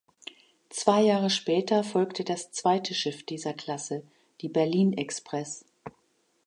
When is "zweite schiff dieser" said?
2.51-3.53